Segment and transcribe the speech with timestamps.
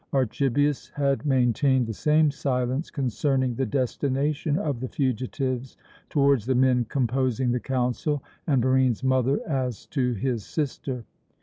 [0.13, 5.77] Archibius had maintained the same silence concerning the destination of the fugitives
[6.09, 11.03] towards the men composing the council and Barine's mother as to his sister.